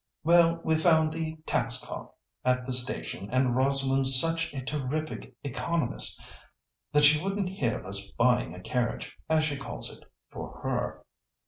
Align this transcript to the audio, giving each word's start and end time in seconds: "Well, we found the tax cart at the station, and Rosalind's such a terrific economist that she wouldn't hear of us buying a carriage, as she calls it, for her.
"Well, 0.23 0.59
we 0.65 0.77
found 0.79 1.13
the 1.13 1.35
tax 1.45 1.77
cart 1.77 2.09
at 2.43 2.65
the 2.65 2.73
station, 2.73 3.29
and 3.29 3.55
Rosalind's 3.55 4.19
such 4.19 4.51
a 4.51 4.61
terrific 4.65 5.35
economist 5.43 6.19
that 6.91 7.03
she 7.03 7.21
wouldn't 7.23 7.49
hear 7.49 7.77
of 7.77 7.85
us 7.85 8.09
buying 8.13 8.55
a 8.55 8.59
carriage, 8.59 9.15
as 9.29 9.43
she 9.43 9.57
calls 9.57 9.95
it, 9.95 10.03
for 10.31 10.59
her. 10.63 11.05